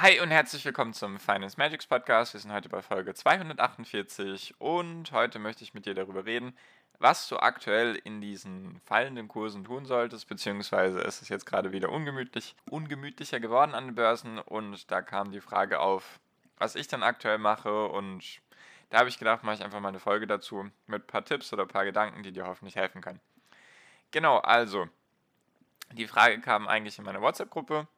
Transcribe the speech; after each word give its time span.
Hi 0.00 0.20
und 0.20 0.30
herzlich 0.30 0.64
willkommen 0.64 0.92
zum 0.92 1.18
Finance 1.18 1.56
Magics 1.58 1.84
Podcast. 1.84 2.32
Wir 2.32 2.40
sind 2.40 2.52
heute 2.52 2.68
bei 2.68 2.82
Folge 2.82 3.14
248 3.14 4.54
und 4.60 5.10
heute 5.10 5.40
möchte 5.40 5.64
ich 5.64 5.74
mit 5.74 5.86
dir 5.86 5.94
darüber 5.94 6.24
reden, 6.24 6.56
was 7.00 7.26
du 7.26 7.36
aktuell 7.36 7.96
in 8.04 8.20
diesen 8.20 8.80
fallenden 8.84 9.26
Kursen 9.26 9.64
tun 9.64 9.86
solltest, 9.86 10.28
beziehungsweise 10.28 11.00
ist 11.00 11.20
es 11.20 11.28
jetzt 11.28 11.46
gerade 11.46 11.72
wieder 11.72 11.90
ungemütlich, 11.90 12.54
ungemütlicher 12.70 13.40
geworden 13.40 13.74
an 13.74 13.86
den 13.86 13.94
Börsen 13.96 14.38
und 14.38 14.88
da 14.88 15.02
kam 15.02 15.32
die 15.32 15.40
Frage 15.40 15.80
auf, 15.80 16.20
was 16.58 16.76
ich 16.76 16.86
dann 16.86 17.02
aktuell 17.02 17.38
mache 17.38 17.86
und 17.86 18.40
da 18.90 18.98
habe 18.98 19.08
ich 19.08 19.18
gedacht, 19.18 19.42
mache 19.42 19.56
ich 19.56 19.64
einfach 19.64 19.80
mal 19.80 19.88
eine 19.88 19.98
Folge 19.98 20.28
dazu 20.28 20.70
mit 20.86 21.02
ein 21.02 21.06
paar 21.08 21.24
Tipps 21.24 21.52
oder 21.52 21.62
ein 21.62 21.68
paar 21.68 21.84
Gedanken, 21.84 22.22
die 22.22 22.30
dir 22.30 22.46
hoffentlich 22.46 22.76
helfen 22.76 23.00
können. 23.00 23.20
Genau, 24.12 24.38
also, 24.38 24.88
die 25.90 26.06
Frage 26.06 26.40
kam 26.40 26.68
eigentlich 26.68 27.00
in 27.00 27.04
meiner 27.04 27.20
WhatsApp-Gruppe 27.20 27.88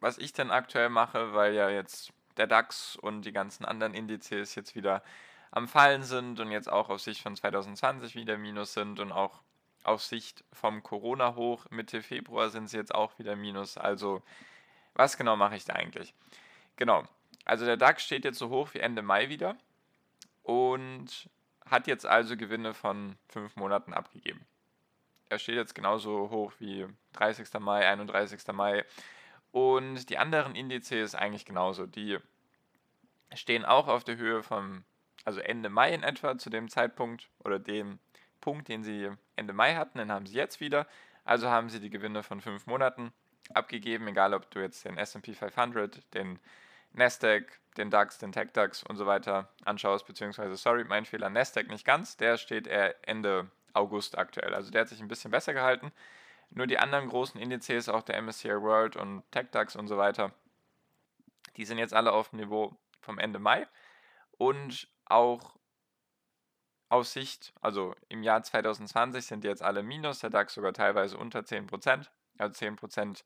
was 0.00 0.18
ich 0.18 0.32
denn 0.32 0.50
aktuell 0.50 0.88
mache, 0.88 1.34
weil 1.34 1.54
ja 1.54 1.68
jetzt 1.68 2.12
der 2.36 2.46
DAX 2.46 2.96
und 2.96 3.22
die 3.22 3.32
ganzen 3.32 3.64
anderen 3.64 3.94
Indizes 3.94 4.54
jetzt 4.54 4.74
wieder 4.74 5.02
am 5.50 5.68
Fallen 5.68 6.02
sind 6.02 6.38
und 6.40 6.50
jetzt 6.50 6.70
auch 6.70 6.90
auf 6.90 7.00
Sicht 7.00 7.22
von 7.22 7.34
2020 7.34 8.14
wieder 8.14 8.36
Minus 8.36 8.74
sind 8.74 9.00
und 9.00 9.12
auch 9.12 9.40
auf 9.84 10.02
Sicht 10.02 10.44
vom 10.52 10.82
Corona-Hoch 10.82 11.70
Mitte 11.70 12.02
Februar 12.02 12.50
sind 12.50 12.68
sie 12.68 12.76
jetzt 12.76 12.94
auch 12.94 13.18
wieder 13.18 13.36
Minus. 13.36 13.78
Also 13.78 14.22
was 14.94 15.16
genau 15.16 15.36
mache 15.36 15.56
ich 15.56 15.64
da 15.64 15.74
eigentlich? 15.74 16.14
Genau, 16.76 17.04
also 17.44 17.64
der 17.64 17.76
DAX 17.76 18.02
steht 18.02 18.24
jetzt 18.24 18.38
so 18.38 18.48
hoch 18.50 18.74
wie 18.74 18.80
Ende 18.80 19.02
Mai 19.02 19.28
wieder 19.28 19.56
und 20.42 21.30
hat 21.70 21.86
jetzt 21.86 22.06
also 22.06 22.36
Gewinne 22.36 22.74
von 22.74 23.16
fünf 23.28 23.56
Monaten 23.56 23.94
abgegeben. 23.94 24.44
Er 25.28 25.38
steht 25.38 25.56
jetzt 25.56 25.74
genauso 25.74 26.30
hoch 26.30 26.52
wie 26.58 26.86
30. 27.14 27.48
Mai, 27.60 27.86
31. 27.88 28.46
Mai 28.52 28.84
und 29.56 30.10
die 30.10 30.18
anderen 30.18 30.54
Indizes 30.54 31.14
eigentlich 31.14 31.46
genauso. 31.46 31.86
Die 31.86 32.18
stehen 33.34 33.64
auch 33.64 33.88
auf 33.88 34.04
der 34.04 34.18
Höhe 34.18 34.42
vom, 34.42 34.84
also 35.24 35.40
Ende 35.40 35.70
Mai 35.70 35.94
in 35.94 36.02
etwa 36.02 36.36
zu 36.36 36.50
dem 36.50 36.68
Zeitpunkt 36.68 37.30
oder 37.42 37.58
dem 37.58 37.98
Punkt, 38.42 38.68
den 38.68 38.84
sie 38.84 39.08
Ende 39.34 39.54
Mai 39.54 39.74
hatten, 39.74 39.96
den 39.96 40.12
haben 40.12 40.26
sie 40.26 40.36
jetzt 40.36 40.60
wieder. 40.60 40.86
Also 41.24 41.48
haben 41.48 41.70
sie 41.70 41.80
die 41.80 41.88
Gewinne 41.88 42.22
von 42.22 42.42
fünf 42.42 42.66
Monaten 42.66 43.14
abgegeben, 43.54 44.06
egal 44.08 44.34
ob 44.34 44.50
du 44.50 44.58
jetzt 44.60 44.84
den 44.84 44.98
SP 45.00 45.32
500, 45.32 46.02
den 46.12 46.38
Nasdaq, 46.92 47.58
den 47.78 47.88
DAX, 47.90 48.18
den 48.18 48.32
Tech 48.32 48.50
DAX 48.52 48.82
und 48.82 48.96
so 48.96 49.06
weiter 49.06 49.48
anschaust, 49.64 50.06
beziehungsweise, 50.06 50.54
sorry, 50.56 50.84
mein 50.84 51.06
Fehler, 51.06 51.30
Nasdaq 51.30 51.68
nicht 51.68 51.86
ganz, 51.86 52.18
der 52.18 52.36
steht 52.36 52.66
eher 52.66 52.94
Ende 53.08 53.50
August 53.72 54.18
aktuell. 54.18 54.52
Also 54.52 54.70
der 54.70 54.82
hat 54.82 54.90
sich 54.90 55.00
ein 55.00 55.08
bisschen 55.08 55.30
besser 55.30 55.54
gehalten. 55.54 55.92
Nur 56.50 56.66
die 56.66 56.78
anderen 56.78 57.08
großen 57.08 57.40
Indizes, 57.40 57.88
auch 57.88 58.02
der 58.02 58.20
MSCI 58.22 58.60
World 58.62 58.96
und 58.96 59.22
TechDAX 59.30 59.76
und 59.76 59.88
so 59.88 59.96
weiter, 59.96 60.32
die 61.56 61.64
sind 61.64 61.78
jetzt 61.78 61.94
alle 61.94 62.12
auf 62.12 62.30
dem 62.30 62.40
Niveau 62.40 62.76
vom 63.00 63.18
Ende 63.18 63.38
Mai 63.38 63.66
und 64.32 64.88
auch 65.04 65.56
aus 66.88 67.12
Sicht, 67.12 67.52
also 67.60 67.94
im 68.08 68.22
Jahr 68.22 68.42
2020 68.42 69.26
sind 69.26 69.42
die 69.42 69.48
jetzt 69.48 69.62
alle 69.62 69.82
minus, 69.82 70.20
der 70.20 70.30
DAX 70.30 70.54
sogar 70.54 70.72
teilweise 70.72 71.18
unter 71.18 71.40
10%, 71.40 72.08
also 72.38 72.64
10% 72.66 73.24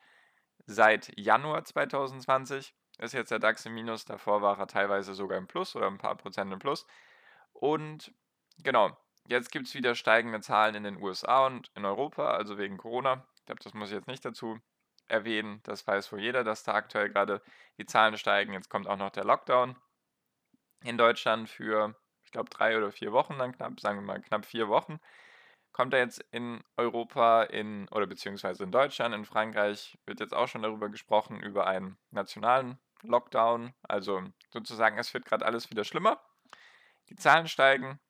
seit 0.66 1.12
Januar 1.18 1.64
2020 1.64 2.74
ist 2.98 3.14
jetzt 3.14 3.30
der 3.30 3.38
DAX 3.38 3.64
im 3.66 3.74
Minus, 3.74 4.04
davor 4.04 4.42
war 4.42 4.58
er 4.58 4.66
teilweise 4.66 5.14
sogar 5.14 5.38
im 5.38 5.46
Plus 5.46 5.74
oder 5.74 5.86
ein 5.86 5.98
paar 5.98 6.16
Prozent 6.16 6.52
im 6.52 6.58
Plus. 6.58 6.86
Und 7.52 8.12
genau, 8.62 8.96
Jetzt 9.26 9.52
gibt 9.52 9.66
es 9.66 9.74
wieder 9.74 9.94
steigende 9.94 10.40
Zahlen 10.40 10.74
in 10.74 10.84
den 10.84 11.02
USA 11.02 11.46
und 11.46 11.70
in 11.74 11.84
Europa, 11.84 12.30
also 12.30 12.58
wegen 12.58 12.78
Corona. 12.78 13.26
Ich 13.36 13.46
glaube, 13.46 13.62
das 13.62 13.74
muss 13.74 13.90
ich 13.90 13.94
jetzt 13.94 14.08
nicht 14.08 14.24
dazu 14.24 14.60
erwähnen. 15.08 15.60
Das 15.64 15.86
weiß 15.86 16.12
wohl 16.12 16.20
jeder, 16.20 16.44
dass 16.44 16.62
da 16.62 16.74
aktuell 16.74 17.10
gerade 17.10 17.42
die 17.78 17.86
Zahlen 17.86 18.16
steigen. 18.16 18.52
Jetzt 18.52 18.70
kommt 18.70 18.86
auch 18.86 18.96
noch 18.96 19.10
der 19.10 19.24
Lockdown 19.24 19.76
in 20.82 20.96
Deutschland 20.96 21.48
für, 21.48 21.94
ich 22.24 22.30
glaube, 22.30 22.50
drei 22.50 22.76
oder 22.76 22.90
vier 22.92 23.12
Wochen 23.12 23.38
dann 23.38 23.52
knapp, 23.52 23.80
sagen 23.80 23.98
wir 23.98 24.06
mal 24.06 24.20
knapp 24.20 24.46
vier 24.46 24.68
Wochen. 24.68 25.00
Kommt 25.72 25.94
er 25.94 26.00
jetzt 26.00 26.24
in 26.32 26.62
Europa 26.76 27.44
in, 27.44 27.88
oder 27.90 28.06
beziehungsweise 28.06 28.64
in 28.64 28.72
Deutschland, 28.72 29.14
in 29.14 29.24
Frankreich 29.24 29.98
wird 30.06 30.20
jetzt 30.20 30.34
auch 30.34 30.48
schon 30.48 30.62
darüber 30.62 30.88
gesprochen, 30.88 31.40
über 31.40 31.66
einen 31.66 31.96
nationalen 32.10 32.78
Lockdown. 33.02 33.72
Also 33.82 34.22
sozusagen, 34.52 34.98
es 34.98 35.14
wird 35.14 35.26
gerade 35.26 35.46
alles 35.46 35.70
wieder 35.70 35.84
schlimmer. 35.84 36.20
Die 37.08 37.16
Zahlen 37.16 37.46
steigen, 37.46 38.00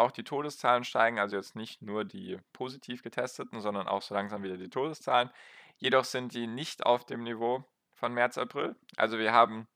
auch 0.00 0.10
die 0.10 0.24
Todeszahlen 0.24 0.84
steigen, 0.84 1.18
also 1.18 1.36
jetzt 1.36 1.54
nicht 1.54 1.82
nur 1.82 2.04
die 2.04 2.38
positiv 2.52 3.02
getesteten, 3.02 3.60
sondern 3.60 3.86
auch 3.86 4.02
so 4.02 4.14
langsam 4.14 4.42
wieder 4.42 4.56
die 4.56 4.70
Todeszahlen. 4.70 5.30
Jedoch 5.76 6.04
sind 6.04 6.34
die 6.34 6.46
nicht 6.46 6.84
auf 6.84 7.04
dem 7.04 7.22
Niveau 7.22 7.64
von 7.92 8.12
März, 8.12 8.38
April. 8.38 8.76
Also 8.96 9.18
wir 9.18 9.32
haben 9.32 9.68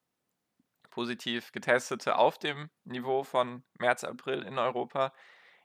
positiv 0.91 1.53
getestete 1.53 2.17
auf 2.17 2.39
dem 2.39 2.71
Niveau 2.85 3.23
von 3.23 3.65
März, 3.79 4.05
April 4.05 4.43
in 4.43 4.59
Europa. 4.59 5.13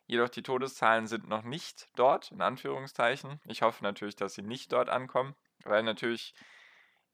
Jedoch 0.07 0.29
die 0.29 0.43
Todeszahlen 0.43 1.07
sind 1.07 1.27
noch 1.27 1.43
nicht 1.43 1.87
dort, 1.95 2.31
in 2.31 2.41
Anführungszeichen. 2.41 3.39
Ich 3.45 3.61
hoffe 3.61 3.83
natürlich, 3.83 4.15
dass 4.15 4.33
sie 4.33 4.41
nicht 4.41 4.73
dort 4.73 4.89
ankommen, 4.89 5.35
weil 5.63 5.83
natürlich 5.83 6.33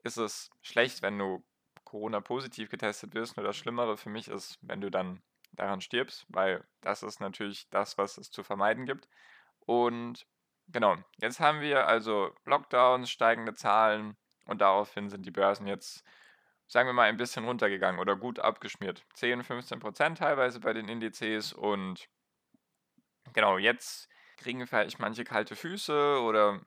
ist 0.04 0.18
es 0.18 0.50
schlecht, 0.62 1.02
wenn 1.02 1.20
du 1.20 1.44
Corona 1.84 2.22
positiv 2.22 2.70
getestet 2.70 3.14
wirst. 3.14 3.38
Nur 3.38 3.46
das 3.46 3.58
Schlimmere 3.58 3.98
für 3.98 4.10
mich 4.10 4.30
ist, 4.30 4.58
wenn 4.62 4.82
du 4.82 4.90
dann 4.90 5.22
daran 5.56 5.82
stirbst, 5.82 6.26
weil 6.30 6.64
das 6.82 7.04
ist 7.04 7.20
natürlich 7.20 7.70
das, 7.70 7.98
was 7.98 8.18
es 8.18 8.32
zu 8.32 8.44
vermeiden 8.44 8.86
gibt. 8.86 9.08
Und 9.60 10.26
genau, 10.68 10.98
jetzt 11.18 11.40
haben 11.40 11.62
wir 11.62 11.88
also 11.88 12.34
Lockdowns, 12.46 13.10
steigende 13.10 13.54
Zahlen 13.54 14.18
und 14.46 14.62
daraufhin 14.62 15.10
sind 15.10 15.26
die 15.26 15.32
Börsen 15.32 15.68
jetzt, 15.68 16.04
sagen 16.68 16.88
wir 16.88 16.94
mal, 16.94 17.10
ein 17.10 17.18
bisschen 17.18 17.46
runtergegangen 17.46 18.00
oder 18.00 18.16
gut 18.16 18.40
abgeschmiert. 18.40 19.04
10, 19.16 19.44
15 19.44 19.80
Prozent 19.80 20.18
teilweise 20.20 20.60
bei 20.60 20.74
den 20.74 20.88
Indizes 20.88 21.54
und 21.54 22.08
genau, 23.34 23.58
jetzt 23.58 24.10
kriegen 24.38 24.66
vielleicht 24.68 25.00
manche 25.00 25.24
kalte 25.24 25.56
Füße 25.56 26.22
oder 26.22 26.62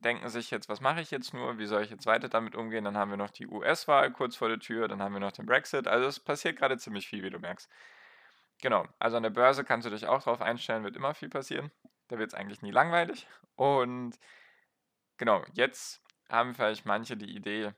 denken 0.00 0.28
sich 0.28 0.50
jetzt, 0.50 0.68
was 0.68 0.80
mache 0.80 1.00
ich 1.00 1.10
jetzt 1.10 1.34
nur, 1.34 1.58
wie 1.58 1.66
soll 1.66 1.82
ich 1.82 1.90
jetzt 1.90 2.06
weiter 2.06 2.28
damit 2.28 2.54
umgehen? 2.54 2.84
Dann 2.84 2.96
haben 2.96 3.10
wir 3.10 3.18
noch 3.18 3.30
die 3.30 3.46
US-Wahl 3.46 4.10
kurz 4.12 4.36
vor 4.36 4.48
der 4.48 4.58
Tür, 4.58 4.88
dann 4.88 5.02
haben 5.02 5.12
wir 5.12 5.20
noch 5.20 5.32
den 5.32 5.46
Brexit. 5.46 5.86
Also 5.86 6.08
es 6.08 6.18
passiert 6.18 6.56
gerade 6.56 6.78
ziemlich 6.78 7.06
viel, 7.06 7.22
wie 7.22 7.30
du 7.30 7.38
merkst. 7.38 7.70
Genau, 8.62 8.86
also 8.98 9.16
an 9.16 9.22
der 9.22 9.30
Börse 9.30 9.64
kannst 9.64 9.86
du 9.86 9.90
dich 9.90 10.06
auch 10.06 10.22
darauf 10.22 10.42
einstellen, 10.42 10.84
wird 10.84 10.96
immer 10.96 11.14
viel 11.14 11.30
passieren. 11.30 11.70
Da 12.08 12.18
wird 12.18 12.28
es 12.32 12.34
eigentlich 12.34 12.62
nie 12.62 12.70
langweilig. 12.70 13.26
Und 13.56 14.18
genau, 15.18 15.44
jetzt 15.54 16.02
haben 16.28 16.54
vielleicht 16.54 16.86
manche 16.86 17.16
die 17.16 17.34
Idee, 17.34 17.72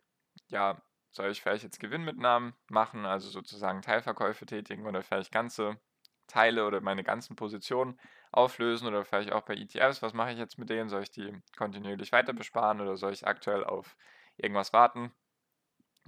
ja, 0.49 0.81
soll 1.13 1.31
ich 1.31 1.43
vielleicht 1.43 1.65
jetzt 1.65 1.81
Gewinnmitnahmen 1.81 2.55
machen, 2.69 3.05
also 3.07 3.29
sozusagen 3.31 3.83
Teilverkäufe 3.83 4.47
tätigen 4.47 4.87
oder 4.87 5.03
vielleicht 5.03 5.31
ganze 5.33 5.79
Teile 6.27 6.67
oder 6.67 6.81
meine 6.81 7.05
ganzen 7.05 7.37
Positionen 7.37 8.01
auflösen 8.33 8.89
oder 8.89 9.05
vielleicht 9.05 9.33
auch 9.33 9.43
bei 9.43 9.55
ETFs, 9.55 10.03
was 10.03 10.15
mache 10.15 10.33
ich 10.33 10.39
jetzt 10.39 10.59
mit 10.59 10.71
denen? 10.71 10.89
Soll 10.89 11.03
ich 11.03 11.11
die 11.11 11.39
kontinuierlich 11.57 12.13
weiter 12.13 12.33
besparen 12.33 12.81
oder 12.81 12.97
soll 12.97 13.13
ich 13.13 13.27
aktuell 13.27 13.65
auf 13.65 13.97
irgendwas 14.37 14.73
warten? 14.73 15.13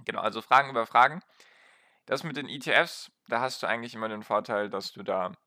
Genau, 0.05 0.21
also 0.21 0.41
Fragen 0.41 0.69
über 0.69 0.85
Fragen. 0.85 1.21
Das 2.05 2.23
mit 2.23 2.37
den 2.37 2.49
ETFs, 2.49 3.11
da 3.27 3.39
hast 3.41 3.63
du 3.63 3.67
eigentlich 3.67 3.95
immer 3.95 4.09
den 4.09 4.23
Vorteil, 4.23 4.69
dass 4.69 4.91
du 4.91 5.03
da 5.03 5.27
einen 5.27 5.37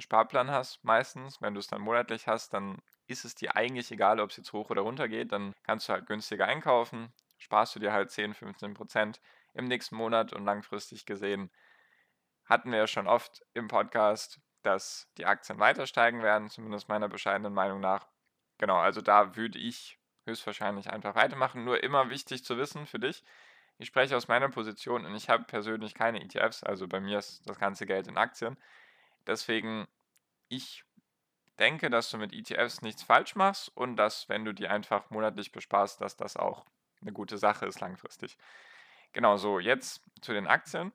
Sparplan 0.00 0.50
hast, 0.50 0.82
meistens. 0.84 1.40
Wenn 1.40 1.54
du 1.54 1.60
es 1.60 1.66
dann 1.66 1.80
monatlich 1.80 2.28
hast, 2.28 2.54
dann 2.54 2.80
ist 3.06 3.24
es 3.24 3.34
dir 3.34 3.56
eigentlich 3.56 3.90
egal, 3.90 4.20
ob 4.20 4.30
es 4.30 4.36
jetzt 4.36 4.52
hoch 4.52 4.70
oder 4.70 4.82
runter 4.82 5.08
geht. 5.08 5.32
Dann 5.32 5.54
kannst 5.64 5.88
du 5.88 5.92
halt 5.92 6.06
günstiger 6.06 6.46
einkaufen, 6.46 7.12
sparst 7.38 7.74
du 7.74 7.80
dir 7.80 7.92
halt 7.92 8.10
10, 8.10 8.34
15 8.34 8.74
Prozent 8.74 9.20
im 9.54 9.66
nächsten 9.66 9.96
Monat 9.96 10.32
und 10.32 10.44
langfristig 10.44 11.06
gesehen 11.06 11.50
hatten 12.44 12.70
wir 12.70 12.78
ja 12.78 12.86
schon 12.86 13.06
oft 13.06 13.42
im 13.54 13.68
Podcast, 13.68 14.40
dass 14.62 15.08
die 15.16 15.26
Aktien 15.26 15.58
weiter 15.58 15.86
steigen 15.86 16.22
werden, 16.22 16.48
zumindest 16.50 16.88
meiner 16.88 17.08
bescheidenen 17.08 17.52
Meinung 17.52 17.80
nach. 17.80 18.08
Genau, 18.58 18.78
also 18.78 19.00
da 19.00 19.36
würde 19.36 19.58
ich 19.58 19.98
höchstwahrscheinlich 20.24 20.90
einfach 20.90 21.14
weitermachen. 21.14 21.64
Nur 21.64 21.82
immer 21.82 22.10
wichtig 22.10 22.44
zu 22.44 22.56
wissen 22.58 22.86
für 22.86 22.98
dich, 22.98 23.24
ich 23.78 23.88
spreche 23.88 24.16
aus 24.16 24.28
meiner 24.28 24.48
Position 24.50 25.04
und 25.06 25.14
ich 25.14 25.28
habe 25.28 25.44
persönlich 25.44 25.94
keine 25.94 26.22
ETFs, 26.22 26.62
also 26.64 26.88
bei 26.88 27.00
mir 27.00 27.18
ist 27.18 27.42
das 27.48 27.58
ganze 27.58 27.86
Geld 27.86 28.06
in 28.08 28.16
Aktien. 28.16 28.56
Deswegen, 29.26 29.86
ich 30.48 30.84
denke, 31.58 31.90
dass 31.90 32.10
du 32.10 32.18
mit 32.18 32.32
ETFs 32.34 32.82
nichts 32.82 33.02
falsch 33.04 33.36
machst 33.36 33.70
und 33.76 33.96
dass, 33.96 34.28
wenn 34.28 34.44
du 34.44 34.54
die 34.54 34.68
einfach 34.68 35.10
monatlich 35.10 35.52
besparst, 35.52 36.00
dass 36.00 36.16
das 36.16 36.36
auch 36.36 36.66
eine 37.02 37.12
gute 37.12 37.38
Sache 37.38 37.66
ist 37.66 37.80
langfristig. 37.80 38.38
Genau, 39.12 39.36
so, 39.38 39.58
jetzt 39.60 40.02
zu 40.22 40.32
den 40.34 40.46
Aktien. 40.46 40.92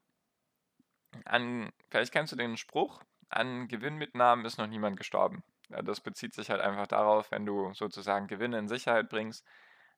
An 1.25 1.71
vielleicht 1.89 2.11
kennst 2.11 2.31
du 2.33 2.35
den 2.35 2.57
Spruch: 2.57 3.01
„An 3.29 3.67
Gewinnmitnahmen 3.67 4.45
ist 4.45 4.57
noch 4.57 4.65
niemand 4.67 4.97
gestorben.“ 4.97 5.43
Ja, 5.69 5.81
das 5.83 6.01
bezieht 6.01 6.33
sich 6.33 6.49
halt 6.49 6.59
einfach 6.61 6.87
darauf, 6.87 7.29
wenn 7.31 7.45
du 7.45 7.71
sozusagen 7.73 8.27
Gewinne 8.27 8.57
in 8.59 8.67
Sicherheit 8.67 9.07
bringst. 9.09 9.45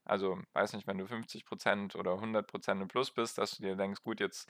Also, 0.09 0.39
weiß 0.53 0.73
nicht, 0.73 0.87
wenn 0.87 0.97
du 0.97 1.07
50% 1.07 1.95
oder 1.95 2.19
100% 2.19 2.81
im 2.81 2.87
Plus 2.87 3.11
bist, 3.11 3.37
dass 3.37 3.51
du 3.57 3.63
dir 3.63 3.75
denkst: 3.75 4.01
„Gut, 4.03 4.19
jetzt 4.19 4.49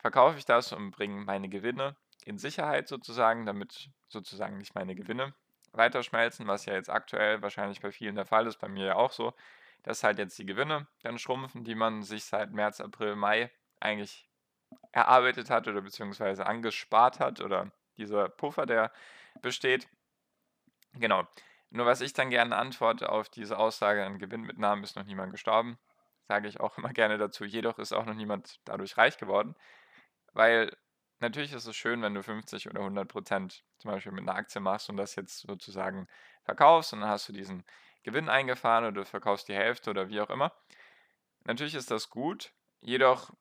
verkaufe 0.00 0.38
ich 0.38 0.44
das 0.44 0.72
und 0.72 0.90
bringe 0.92 1.24
meine 1.24 1.48
Gewinne 1.48 1.96
in 2.24 2.38
Sicherheit 2.38 2.88
sozusagen, 2.88 3.46
damit 3.46 3.90
sozusagen 4.08 4.58
nicht 4.58 4.74
meine 4.74 4.94
Gewinne 4.94 5.34
weiterschmelzen“, 5.72 6.46
was 6.46 6.66
ja 6.66 6.74
jetzt 6.74 6.90
aktuell 6.90 7.42
wahrscheinlich 7.42 7.80
bei 7.80 7.92
vielen 7.92 8.16
der 8.16 8.26
Fall 8.26 8.46
ist, 8.46 8.58
bei 8.58 8.68
mir 8.68 8.86
ja 8.86 8.96
auch 8.96 9.12
so, 9.12 9.34
dass 9.82 10.04
halt 10.04 10.18
jetzt 10.18 10.38
die 10.38 10.46
Gewinne 10.46 10.88
dann 11.02 11.18
schrumpfen, 11.18 11.64
die 11.64 11.74
man 11.74 12.02
sich 12.02 12.24
seit 12.24 12.52
März, 12.52 12.80
April, 12.80 13.16
Mai 13.16 13.50
eigentlich 13.80 14.28
erarbeitet 14.92 15.50
hat 15.50 15.68
oder 15.68 15.82
beziehungsweise 15.82 16.46
angespart 16.46 17.20
hat 17.20 17.40
oder 17.40 17.72
dieser 17.98 18.28
Puffer, 18.30 18.66
der 18.66 18.92
besteht. 19.42 19.88
Genau. 20.94 21.26
Nur 21.74 21.86
was 21.86 22.00
ich 22.02 22.12
dann 22.12 22.30
gerne 22.30 22.54
antworte 22.54 23.08
auf 23.08 23.28
diese 23.28 23.58
Aussage, 23.58 24.06
an 24.06 24.20
Gewinnmitnahmen 24.20 24.84
ist 24.84 24.94
noch 24.94 25.02
niemand 25.02 25.32
gestorben, 25.32 25.76
sage 26.28 26.46
ich 26.46 26.60
auch 26.60 26.78
immer 26.78 26.92
gerne 26.92 27.18
dazu, 27.18 27.44
jedoch 27.44 27.80
ist 27.80 27.92
auch 27.92 28.06
noch 28.06 28.14
niemand 28.14 28.60
dadurch 28.64 28.96
reich 28.96 29.18
geworden, 29.18 29.56
weil 30.34 30.70
natürlich 31.18 31.52
ist 31.52 31.66
es 31.66 31.74
schön, 31.74 32.00
wenn 32.00 32.14
du 32.14 32.22
50 32.22 32.70
oder 32.70 32.78
100 32.78 33.08
Prozent 33.08 33.64
zum 33.78 33.90
Beispiel 33.90 34.12
mit 34.12 34.22
einer 34.22 34.36
Aktie 34.36 34.60
machst 34.60 34.88
und 34.88 34.96
das 34.96 35.16
jetzt 35.16 35.40
sozusagen 35.40 36.06
verkaufst 36.44 36.92
und 36.92 37.00
dann 37.00 37.10
hast 37.10 37.28
du 37.28 37.32
diesen 37.32 37.64
Gewinn 38.04 38.28
eingefahren 38.28 38.84
oder 38.84 38.92
du 38.92 39.04
verkaufst 39.04 39.48
die 39.48 39.54
Hälfte 39.54 39.90
oder 39.90 40.08
wie 40.08 40.20
auch 40.20 40.30
immer. 40.30 40.52
Natürlich 41.42 41.74
ist 41.74 41.90
das 41.90 42.08
gut, 42.08 42.52
jedoch 42.82 43.32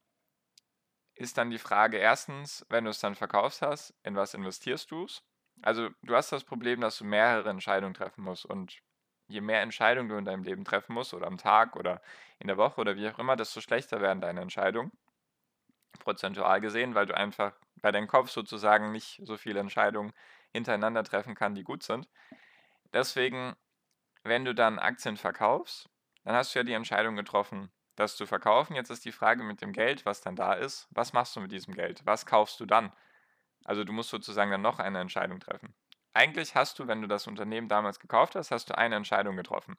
ist 1.14 1.38
dann 1.38 1.52
die 1.52 1.60
Frage 1.60 1.98
erstens, 1.98 2.66
wenn 2.70 2.86
du 2.86 2.90
es 2.90 3.00
dann 3.00 3.14
verkaufst 3.14 3.62
hast, 3.62 3.94
in 4.02 4.16
was 4.16 4.34
investierst 4.34 4.90
du 4.90 5.06
es? 5.06 5.22
Also 5.64 5.90
du 6.04 6.16
hast 6.16 6.32
das 6.32 6.44
Problem, 6.44 6.82
dass 6.82 6.98
du 6.98 7.06
mehrere 7.06 7.50
Entscheidungen 7.50 7.94
treffen 7.94 8.24
musst 8.24 8.46
und 8.46 8.80
je 9.28 9.40
mehr 9.42 9.62
Entscheidungen 9.62 10.10
du 10.10 10.18
in 10.18 10.26
deinem 10.26 10.44
Leben 10.44 10.66
treffen 10.66 10.94
musst 10.94 11.14
oder 11.14 11.26
am 11.26 11.38
Tag 11.38 11.78
oder 11.78 12.02
in 12.40 12.48
der 12.48 12.58
Woche 12.58 12.82
oder 12.82 12.96
wie 12.98 13.08
auch 13.10 13.18
immer, 13.18 13.38
desto 13.38 13.62
schlechter 13.62 14.02
werden 14.02 14.20
deine 14.20 14.42
Entscheidungen, 14.42 14.92
prozentual 16.00 16.60
gesehen, 16.60 16.96
weil 16.96 17.06
du 17.06 17.16
einfach, 17.16 17.54
weil 17.82 17.94
dein 17.94 18.08
Kopf 18.08 18.30
sozusagen 18.30 18.92
nicht 18.92 19.22
so 19.24 19.38
viele 19.38 19.62
Entscheidungen 19.62 20.14
hintereinander 20.52 21.04
treffen 21.04 21.34
kann, 21.34 21.56
die 21.56 21.64
gut 21.64 21.84
sind. 21.84 22.10
Deswegen, 22.94 23.56
wenn 24.24 24.46
du 24.46 24.54
dann 24.54 24.80
Aktien 24.80 25.18
verkaufst, 25.18 25.90
dann 26.26 26.36
hast 26.36 26.54
du 26.54 26.60
ja 26.60 26.64
die 26.64 26.74
Entscheidung 26.74 27.16
getroffen, 27.16 27.72
das 27.96 28.18
zu 28.18 28.26
verkaufen. 28.28 28.76
Jetzt 28.76 28.90
ist 28.92 29.06
die 29.06 29.14
Frage 29.14 29.44
mit 29.44 29.62
dem 29.62 29.72
Geld, 29.74 30.06
was 30.06 30.22
dann 30.22 30.36
da 30.36 30.54
ist, 30.54 30.88
was 30.92 31.14
machst 31.14 31.36
du 31.36 31.42
mit 31.42 31.52
diesem 31.54 31.74
Geld? 31.74 32.02
Was 32.06 32.26
kaufst 32.26 32.60
du 32.60 32.66
dann? 32.66 32.92
Also 33.66 33.84
du 33.84 33.94
musst 33.94 34.10
sozusagen 34.10 34.52
dann 34.52 34.62
noch 34.62 34.80
eine 34.80 35.00
Entscheidung 35.00 35.40
treffen. 35.40 35.74
Eigentlich 36.14 36.56
hast 36.56 36.78
du, 36.80 36.88
wenn 36.88 37.02
du 37.02 37.08
das 37.08 37.28
Unternehmen 37.28 37.68
damals 37.68 38.00
gekauft 38.00 38.36
hast, 38.36 38.52
hast 38.52 38.70
du 38.70 38.78
eine 38.78 38.96
Entscheidung 38.96 39.36
getroffen. 39.36 39.78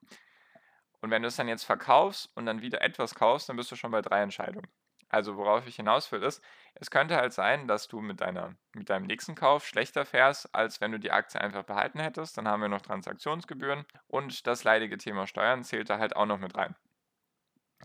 Und 1.00 1.10
wenn 1.10 1.22
du 1.22 1.28
es 1.28 1.36
dann 1.36 1.48
jetzt 1.48 1.64
verkaufst 1.64 2.30
und 2.34 2.46
dann 2.46 2.62
wieder 2.62 2.80
etwas 2.80 3.14
kaufst, 3.14 3.48
dann 3.48 3.56
bist 3.56 3.70
du 3.70 3.76
schon 3.76 3.90
bei 3.90 4.00
drei 4.00 4.22
Entscheidungen. 4.22 4.68
Also 5.10 5.36
worauf 5.36 5.66
ich 5.66 5.76
hinaus 5.76 6.10
will, 6.10 6.22
ist, 6.22 6.42
es 6.74 6.90
könnte 6.90 7.16
halt 7.16 7.32
sein, 7.32 7.68
dass 7.68 7.86
du 7.86 8.00
mit, 8.00 8.20
deiner, 8.20 8.56
mit 8.72 8.90
deinem 8.90 9.06
nächsten 9.06 9.36
Kauf 9.36 9.64
schlechter 9.64 10.04
fährst, 10.04 10.52
als 10.54 10.80
wenn 10.80 10.90
du 10.90 10.98
die 10.98 11.12
Aktie 11.12 11.40
einfach 11.40 11.62
behalten 11.62 12.00
hättest. 12.00 12.36
Dann 12.36 12.48
haben 12.48 12.62
wir 12.62 12.68
noch 12.68 12.80
Transaktionsgebühren 12.80 13.84
und 14.08 14.46
das 14.46 14.64
leidige 14.64 14.98
Thema 14.98 15.28
Steuern 15.28 15.62
zählt 15.62 15.88
da 15.88 15.98
halt 15.98 16.16
auch 16.16 16.26
noch 16.26 16.38
mit 16.40 16.56
rein. 16.56 16.74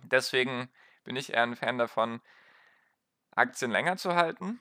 Deswegen 0.04 0.70
bin 1.04 1.16
ich 1.16 1.34
eher 1.34 1.44
ein 1.44 1.56
Fan 1.56 1.78
davon, 1.78 2.22
Aktien 3.32 3.70
länger 3.70 3.98
zu 3.98 4.16
halten. 4.16 4.60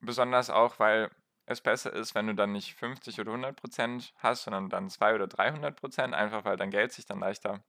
Besonders 0.00 0.50
auch, 0.50 0.78
weil 0.78 1.10
es 1.46 1.60
besser 1.60 1.92
ist, 1.92 2.14
wenn 2.14 2.26
du 2.26 2.34
dann 2.34 2.52
nicht 2.52 2.74
50 2.74 3.20
oder 3.20 3.32
100 3.32 3.56
Prozent 3.56 4.12
hast, 4.18 4.44
sondern 4.44 4.68
dann 4.70 4.88
200 4.90 5.16
oder 5.22 5.26
300 5.28 5.76
Prozent, 5.80 6.14
einfach 6.14 6.44
weil 6.44 6.56
dein 6.56 6.70
Geld 6.70 6.92
sich 6.92 7.06
dann 7.06 7.20
leichter, 7.20 7.62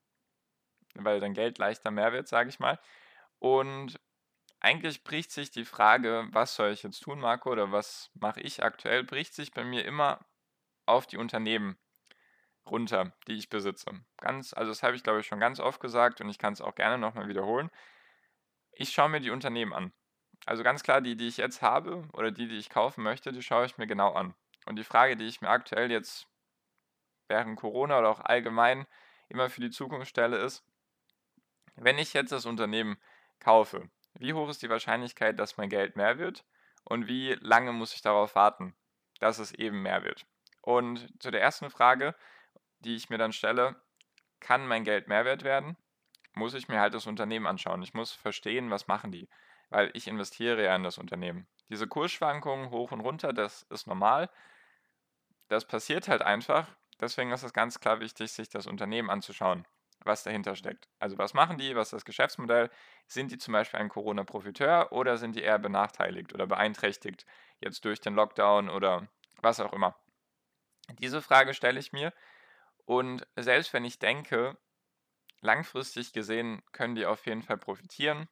weil 0.94 1.20
dein 1.20 1.34
Geld 1.34 1.58
leichter 1.58 1.90
mehr 1.90 2.12
wird, 2.12 2.28
sage 2.28 2.48
ich 2.48 2.58
mal. 2.58 2.78
Und 3.38 4.00
eigentlich 4.60 5.04
bricht 5.04 5.32
sich 5.32 5.50
die 5.50 5.64
Frage, 5.64 6.28
was 6.32 6.54
soll 6.56 6.72
ich 6.72 6.82
jetzt 6.82 7.00
tun, 7.00 7.20
Marco, 7.20 7.50
oder 7.50 7.72
was 7.72 8.10
mache 8.14 8.40
ich 8.40 8.62
aktuell, 8.62 9.04
bricht 9.04 9.34
sich 9.34 9.52
bei 9.52 9.64
mir 9.64 9.84
immer 9.84 10.20
auf 10.86 11.06
die 11.06 11.18
Unternehmen 11.18 11.78
runter, 12.66 13.12
die 13.28 13.34
ich 13.34 13.50
besitze. 13.50 13.92
Ganz, 14.18 14.54
also 14.54 14.70
das 14.72 14.82
habe 14.82 14.96
ich 14.96 15.02
glaube 15.04 15.20
ich 15.20 15.26
schon 15.26 15.40
ganz 15.40 15.60
oft 15.60 15.80
gesagt 15.80 16.20
und 16.20 16.28
ich 16.28 16.38
kann 16.38 16.52
es 16.54 16.60
auch 16.60 16.74
gerne 16.74 16.98
nochmal 16.98 17.28
wiederholen. 17.28 17.70
Ich 18.72 18.90
schaue 18.92 19.08
mir 19.08 19.20
die 19.20 19.30
Unternehmen 19.30 19.72
an. 19.72 19.92
Also 20.46 20.62
ganz 20.62 20.82
klar, 20.82 21.00
die, 21.00 21.16
die 21.16 21.28
ich 21.28 21.36
jetzt 21.36 21.62
habe 21.62 22.08
oder 22.12 22.30
die, 22.30 22.48
die 22.48 22.58
ich 22.58 22.68
kaufen 22.68 23.02
möchte, 23.02 23.32
die 23.32 23.42
schaue 23.42 23.66
ich 23.66 23.78
mir 23.78 23.86
genau 23.86 24.12
an. 24.12 24.34
Und 24.66 24.76
die 24.76 24.84
Frage, 24.84 25.16
die 25.16 25.26
ich 25.26 25.40
mir 25.40 25.48
aktuell 25.48 25.90
jetzt 25.90 26.26
während 27.28 27.58
Corona 27.58 27.98
oder 27.98 28.08
auch 28.08 28.20
allgemein 28.20 28.86
immer 29.28 29.48
für 29.50 29.60
die 29.60 29.70
Zukunft 29.70 30.08
stelle, 30.08 30.38
ist, 30.38 30.64
wenn 31.76 31.98
ich 31.98 32.12
jetzt 32.12 32.32
das 32.32 32.46
Unternehmen 32.46 32.98
kaufe, 33.40 33.88
wie 34.14 34.34
hoch 34.34 34.48
ist 34.48 34.62
die 34.62 34.68
Wahrscheinlichkeit, 34.68 35.38
dass 35.38 35.56
mein 35.56 35.70
Geld 35.70 35.96
mehr 35.96 36.18
wird 36.18 36.44
und 36.84 37.06
wie 37.06 37.32
lange 37.40 37.72
muss 37.72 37.94
ich 37.94 38.02
darauf 38.02 38.34
warten, 38.34 38.74
dass 39.20 39.38
es 39.38 39.52
eben 39.52 39.82
mehr 39.82 40.04
wird? 40.04 40.26
Und 40.60 41.08
zu 41.20 41.30
der 41.30 41.40
ersten 41.40 41.70
Frage, 41.70 42.14
die 42.80 42.94
ich 42.94 43.10
mir 43.10 43.18
dann 43.18 43.32
stelle, 43.32 43.76
kann 44.40 44.66
mein 44.66 44.84
Geld 44.84 45.08
Mehrwert 45.08 45.44
werden? 45.44 45.76
Muss 46.34 46.54
ich 46.54 46.68
mir 46.68 46.80
halt 46.80 46.94
das 46.94 47.06
Unternehmen 47.06 47.46
anschauen. 47.46 47.82
Ich 47.82 47.94
muss 47.94 48.12
verstehen, 48.12 48.70
was 48.70 48.88
machen 48.88 49.12
die, 49.12 49.28
weil 49.72 49.90
ich 49.94 50.06
investiere 50.06 50.62
ja 50.62 50.76
in 50.76 50.82
das 50.82 50.98
Unternehmen. 50.98 51.46
Diese 51.70 51.86
Kursschwankungen 51.86 52.70
hoch 52.70 52.92
und 52.92 53.00
runter, 53.00 53.32
das 53.32 53.62
ist 53.70 53.86
normal. 53.86 54.28
Das 55.48 55.64
passiert 55.66 56.08
halt 56.08 56.22
einfach. 56.22 56.68
Deswegen 57.00 57.32
ist 57.32 57.42
es 57.42 57.52
ganz 57.52 57.80
klar 57.80 58.00
wichtig, 58.00 58.30
sich 58.32 58.50
das 58.50 58.66
Unternehmen 58.66 59.08
anzuschauen, 59.08 59.66
was 60.04 60.22
dahinter 60.22 60.54
steckt. 60.54 60.88
Also 60.98 61.16
was 61.16 61.32
machen 61.32 61.56
die, 61.56 61.74
was 61.74 61.88
ist 61.88 61.92
das 61.94 62.04
Geschäftsmodell? 62.04 62.70
Sind 63.06 63.32
die 63.32 63.38
zum 63.38 63.52
Beispiel 63.52 63.80
ein 63.80 63.88
Corona-Profiteur 63.88 64.92
oder 64.92 65.16
sind 65.16 65.34
die 65.34 65.42
eher 65.42 65.58
benachteiligt 65.58 66.34
oder 66.34 66.46
beeinträchtigt 66.46 67.24
jetzt 67.60 67.84
durch 67.84 68.00
den 68.00 68.14
Lockdown 68.14 68.68
oder 68.68 69.08
was 69.40 69.58
auch 69.58 69.72
immer? 69.72 69.96
Diese 70.98 71.22
Frage 71.22 71.54
stelle 71.54 71.80
ich 71.80 71.92
mir 71.92 72.12
und 72.84 73.26
selbst 73.36 73.72
wenn 73.72 73.84
ich 73.84 73.98
denke, 73.98 74.58
langfristig 75.40 76.12
gesehen 76.12 76.62
können 76.72 76.94
die 76.94 77.06
auf 77.06 77.26
jeden 77.26 77.42
Fall 77.42 77.56
profitieren 77.56 78.28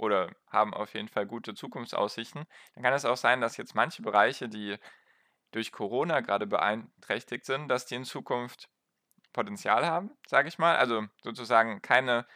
oder 0.00 0.34
haben 0.48 0.72
auf 0.72 0.94
jeden 0.94 1.08
Fall 1.08 1.26
gute 1.26 1.54
Zukunftsaussichten, 1.54 2.46
dann 2.74 2.82
kann 2.82 2.94
es 2.94 3.04
auch 3.04 3.16
sein, 3.16 3.40
dass 3.40 3.58
jetzt 3.58 3.74
manche 3.74 4.02
Bereiche, 4.02 4.48
die 4.48 4.78
durch 5.52 5.72
Corona 5.72 6.20
gerade 6.20 6.46
beeinträchtigt 6.46 7.44
sind, 7.44 7.68
dass 7.68 7.86
die 7.86 7.96
in 7.96 8.04
Zukunft 8.04 8.68
Potenzial 9.32 9.86
haben, 9.86 10.10
sage 10.26 10.48
ich 10.48 10.58
mal. 10.58 10.76
Also 10.76 11.06
sozusagen 11.22 11.82
keine, 11.82 12.26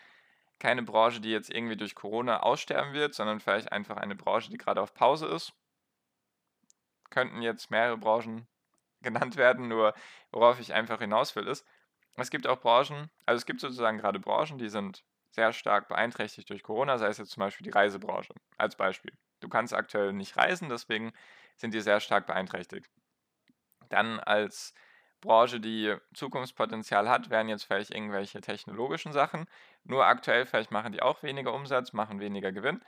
keine 0.58 0.82
Branche, 0.82 1.20
die 1.20 1.30
jetzt 1.30 1.50
irgendwie 1.50 1.76
durch 1.76 1.94
Corona 1.94 2.40
aussterben 2.40 2.92
wird, 2.92 3.14
sondern 3.14 3.40
vielleicht 3.40 3.72
einfach 3.72 3.96
eine 3.96 4.14
Branche, 4.14 4.50
die 4.50 4.58
gerade 4.58 4.80
auf 4.80 4.94
Pause 4.94 5.26
ist. 5.26 5.52
Könnten 7.10 7.40
jetzt 7.40 7.70
mehrere 7.70 7.96
Branchen 7.96 8.46
genannt 9.00 9.36
werden, 9.36 9.68
nur 9.68 9.94
worauf 10.30 10.60
ich 10.60 10.74
einfach 10.74 10.98
hinaus 10.98 11.34
will, 11.36 11.46
ist, 11.46 11.66
es 12.16 12.30
gibt 12.30 12.46
auch 12.46 12.60
Branchen, 12.60 13.10
also 13.26 13.38
es 13.38 13.46
gibt 13.46 13.60
sozusagen 13.60 13.98
gerade 13.98 14.20
Branchen, 14.20 14.56
die 14.58 14.68
sind 14.68 15.04
sehr 15.34 15.52
stark 15.52 15.88
beeinträchtigt 15.88 16.48
durch 16.48 16.62
Corona, 16.62 16.98
sei 16.98 17.08
es 17.08 17.18
jetzt 17.18 17.32
zum 17.32 17.40
Beispiel 17.40 17.64
die 17.64 17.70
Reisebranche 17.70 18.34
als 18.56 18.76
Beispiel. 18.76 19.12
Du 19.40 19.48
kannst 19.48 19.74
aktuell 19.74 20.12
nicht 20.12 20.36
reisen, 20.36 20.68
deswegen 20.68 21.12
sind 21.56 21.74
die 21.74 21.80
sehr 21.80 22.00
stark 22.00 22.26
beeinträchtigt. 22.26 22.88
Dann 23.88 24.20
als 24.20 24.74
Branche, 25.20 25.58
die 25.58 25.96
Zukunftspotenzial 26.14 27.08
hat, 27.08 27.30
wären 27.30 27.48
jetzt 27.48 27.64
vielleicht 27.64 27.90
irgendwelche 27.90 28.40
technologischen 28.40 29.12
Sachen. 29.12 29.46
Nur 29.82 30.06
aktuell 30.06 30.46
vielleicht 30.46 30.70
machen 30.70 30.92
die 30.92 31.02
auch 31.02 31.22
weniger 31.22 31.52
Umsatz, 31.52 31.92
machen 31.92 32.20
weniger 32.20 32.52
Gewinn. 32.52 32.82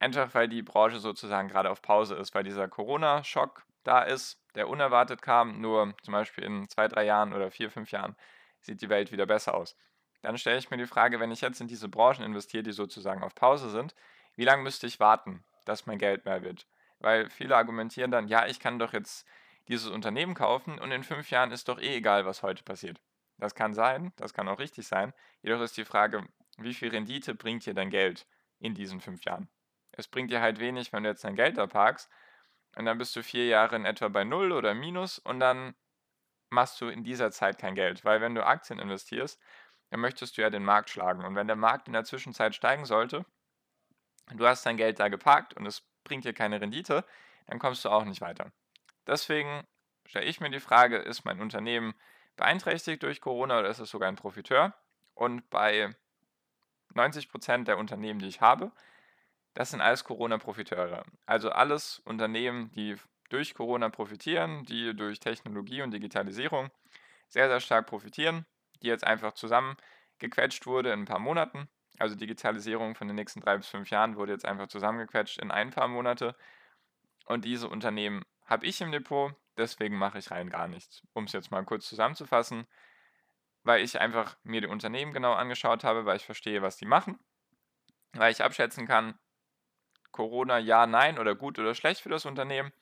Einfach 0.00 0.34
weil 0.34 0.48
die 0.48 0.62
Branche 0.62 0.98
sozusagen 0.98 1.48
gerade 1.48 1.70
auf 1.70 1.82
Pause 1.82 2.14
ist, 2.16 2.34
weil 2.34 2.44
dieser 2.44 2.68
Corona-Schock 2.68 3.64
da 3.84 4.02
ist, 4.02 4.42
der 4.54 4.68
unerwartet 4.68 5.22
kam, 5.22 5.60
nur 5.60 5.94
zum 6.02 6.12
Beispiel 6.12 6.44
in 6.44 6.68
zwei, 6.68 6.88
drei 6.88 7.04
Jahren 7.04 7.32
oder 7.32 7.50
vier, 7.50 7.70
fünf 7.70 7.90
Jahren 7.90 8.16
sieht 8.60 8.80
die 8.82 8.88
Welt 8.88 9.12
wieder 9.12 9.26
besser 9.26 9.54
aus. 9.54 9.76
Dann 10.22 10.38
stelle 10.38 10.58
ich 10.58 10.70
mir 10.70 10.76
die 10.76 10.86
Frage, 10.86 11.20
wenn 11.20 11.30
ich 11.30 11.40
jetzt 11.40 11.60
in 11.60 11.68
diese 11.68 11.88
Branchen 11.88 12.24
investiere, 12.24 12.62
die 12.62 12.72
sozusagen 12.72 13.22
auf 13.22 13.34
Pause 13.34 13.70
sind, 13.70 13.94
wie 14.34 14.44
lange 14.44 14.62
müsste 14.62 14.86
ich 14.86 15.00
warten, 15.00 15.44
dass 15.64 15.86
mein 15.86 15.98
Geld 15.98 16.24
mehr 16.24 16.42
wird? 16.42 16.66
Weil 16.98 17.30
viele 17.30 17.56
argumentieren 17.56 18.10
dann, 18.10 18.28
ja, 18.28 18.46
ich 18.46 18.60
kann 18.60 18.78
doch 18.78 18.92
jetzt 18.92 19.26
dieses 19.68 19.88
Unternehmen 19.88 20.34
kaufen 20.34 20.78
und 20.78 20.90
in 20.90 21.04
fünf 21.04 21.30
Jahren 21.30 21.52
ist 21.52 21.68
doch 21.68 21.78
eh 21.78 21.96
egal, 21.96 22.26
was 22.26 22.42
heute 22.42 22.64
passiert. 22.64 23.00
Das 23.36 23.54
kann 23.54 23.74
sein, 23.74 24.12
das 24.16 24.34
kann 24.34 24.48
auch 24.48 24.58
richtig 24.58 24.86
sein. 24.88 25.12
Jedoch 25.42 25.60
ist 25.60 25.76
die 25.76 25.84
Frage, 25.84 26.26
wie 26.56 26.74
viel 26.74 26.88
Rendite 26.88 27.34
bringt 27.34 27.66
dir 27.66 27.74
dein 27.74 27.90
Geld 27.90 28.26
in 28.58 28.74
diesen 28.74 29.00
fünf 29.00 29.24
Jahren? 29.24 29.48
Es 29.92 30.08
bringt 30.08 30.30
dir 30.30 30.40
halt 30.40 30.58
wenig, 30.58 30.92
wenn 30.92 31.04
du 31.04 31.08
jetzt 31.08 31.24
dein 31.24 31.36
Geld 31.36 31.58
da 31.58 31.66
parkst 31.66 32.10
und 32.76 32.84
dann 32.84 32.98
bist 32.98 33.14
du 33.14 33.22
vier 33.22 33.46
Jahre 33.46 33.76
in 33.76 33.84
etwa 33.84 34.08
bei 34.08 34.24
Null 34.24 34.52
oder 34.52 34.74
Minus 34.74 35.18
und 35.18 35.40
dann 35.40 35.74
machst 36.50 36.80
du 36.80 36.88
in 36.88 37.04
dieser 37.04 37.30
Zeit 37.30 37.58
kein 37.58 37.74
Geld. 37.74 38.04
Weil 38.04 38.20
wenn 38.20 38.34
du 38.34 38.44
Aktien 38.44 38.78
investierst, 38.78 39.40
dann 39.90 40.00
möchtest 40.00 40.36
du 40.36 40.42
ja 40.42 40.50
den 40.50 40.64
Markt 40.64 40.90
schlagen. 40.90 41.24
Und 41.24 41.34
wenn 41.34 41.46
der 41.46 41.56
Markt 41.56 41.86
in 41.86 41.92
der 41.92 42.04
Zwischenzeit 42.04 42.54
steigen 42.54 42.84
sollte, 42.84 43.24
du 44.34 44.46
hast 44.46 44.64
dein 44.66 44.76
Geld 44.76 45.00
da 45.00 45.08
geparkt 45.08 45.54
und 45.54 45.66
es 45.66 45.82
bringt 46.04 46.24
dir 46.24 46.34
keine 46.34 46.60
Rendite, 46.60 47.04
dann 47.46 47.58
kommst 47.58 47.84
du 47.84 47.88
auch 47.88 48.04
nicht 48.04 48.20
weiter. 48.20 48.52
Deswegen 49.06 49.66
stelle 50.06 50.26
ich 50.26 50.40
mir 50.40 50.50
die 50.50 50.60
Frage, 50.60 50.98
ist 50.98 51.24
mein 51.24 51.40
Unternehmen 51.40 51.94
beeinträchtigt 52.36 53.02
durch 53.02 53.20
Corona 53.20 53.58
oder 53.58 53.68
ist 53.68 53.78
es 53.78 53.90
sogar 53.90 54.08
ein 54.08 54.16
Profiteur? 54.16 54.74
Und 55.14 55.48
bei 55.50 55.94
90 56.94 57.28
Prozent 57.28 57.68
der 57.68 57.78
Unternehmen, 57.78 58.20
die 58.20 58.28
ich 58.28 58.40
habe, 58.40 58.72
das 59.54 59.70
sind 59.70 59.80
alles 59.80 60.04
Corona-Profiteure. 60.04 61.04
Also 61.26 61.50
alles 61.50 61.98
Unternehmen, 62.00 62.70
die 62.72 62.96
durch 63.28 63.54
Corona 63.54 63.88
profitieren, 63.88 64.64
die 64.64 64.94
durch 64.94 65.20
Technologie 65.20 65.82
und 65.82 65.90
Digitalisierung 65.90 66.70
sehr, 67.28 67.48
sehr 67.48 67.60
stark 67.60 67.86
profitieren, 67.86 68.46
die 68.82 68.88
jetzt 68.88 69.04
einfach 69.04 69.32
zusammengequetscht 69.32 70.66
wurde 70.66 70.92
in 70.92 71.00
ein 71.00 71.06
paar 71.06 71.18
Monaten. 71.18 71.68
Also 71.98 72.14
Digitalisierung 72.14 72.94
von 72.94 73.08
den 73.08 73.16
nächsten 73.16 73.40
drei 73.40 73.56
bis 73.56 73.68
fünf 73.68 73.90
Jahren 73.90 74.16
wurde 74.16 74.32
jetzt 74.32 74.44
einfach 74.44 74.68
zusammengequetscht 74.68 75.38
in 75.38 75.50
ein 75.50 75.70
paar 75.70 75.88
Monate. 75.88 76.36
Und 77.26 77.44
diese 77.44 77.68
Unternehmen 77.68 78.24
habe 78.46 78.66
ich 78.66 78.80
im 78.80 78.92
Depot, 78.92 79.34
deswegen 79.56 79.98
mache 79.98 80.18
ich 80.18 80.30
rein 80.30 80.48
gar 80.48 80.68
nichts. 80.68 81.02
Um 81.12 81.24
es 81.24 81.32
jetzt 81.32 81.50
mal 81.50 81.64
kurz 81.64 81.88
zusammenzufassen, 81.88 82.66
weil 83.64 83.82
ich 83.82 84.00
einfach 84.00 84.36
mir 84.44 84.60
die 84.60 84.66
Unternehmen 84.66 85.12
genau 85.12 85.34
angeschaut 85.34 85.84
habe, 85.84 86.06
weil 86.06 86.16
ich 86.16 86.24
verstehe, 86.24 86.62
was 86.62 86.76
die 86.76 86.86
machen, 86.86 87.18
weil 88.12 88.32
ich 88.32 88.42
abschätzen 88.42 88.86
kann, 88.86 89.18
Corona 90.12 90.58
ja, 90.58 90.86
nein 90.86 91.18
oder 91.18 91.34
gut 91.34 91.58
oder 91.58 91.74
schlecht 91.74 92.00
für 92.00 92.08
das 92.08 92.24
Unternehmen. 92.24 92.72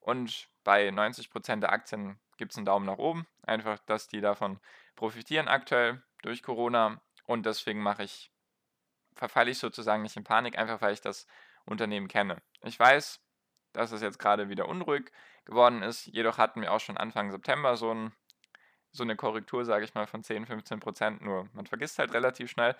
Und 0.00 0.48
bei 0.64 0.88
90% 0.88 1.60
der 1.60 1.72
Aktien 1.72 2.18
gibt 2.36 2.52
es 2.52 2.56
einen 2.56 2.66
Daumen 2.66 2.86
nach 2.86 2.98
oben. 2.98 3.26
Einfach, 3.42 3.78
dass 3.80 4.06
die 4.06 4.20
davon 4.20 4.60
profitieren 4.98 5.46
aktuell 5.46 6.02
durch 6.22 6.42
Corona. 6.42 7.00
Und 7.24 7.46
deswegen 7.46 7.80
mache 7.80 8.02
ich, 8.02 8.32
verfalle 9.14 9.50
ich 9.50 9.58
sozusagen 9.58 10.02
nicht 10.02 10.16
in 10.16 10.24
Panik, 10.24 10.58
einfach 10.58 10.80
weil 10.82 10.92
ich 10.92 11.00
das 11.00 11.26
Unternehmen 11.64 12.08
kenne. 12.08 12.42
Ich 12.62 12.78
weiß, 12.78 13.20
dass 13.72 13.92
es 13.92 14.02
jetzt 14.02 14.18
gerade 14.18 14.48
wieder 14.48 14.68
unruhig 14.68 15.12
geworden 15.44 15.82
ist. 15.82 16.06
Jedoch 16.06 16.36
hatten 16.36 16.60
wir 16.62 16.72
auch 16.72 16.80
schon 16.80 16.96
Anfang 16.96 17.30
September 17.30 17.76
so, 17.76 17.94
ein, 17.94 18.12
so 18.90 19.04
eine 19.04 19.14
Korrektur, 19.14 19.64
sage 19.64 19.84
ich 19.84 19.94
mal, 19.94 20.06
von 20.06 20.24
10, 20.24 20.46
15 20.46 20.80
Prozent. 20.80 21.22
Nur 21.22 21.48
man 21.52 21.66
vergisst 21.66 21.98
halt 22.00 22.12
relativ 22.12 22.50
schnell. 22.50 22.74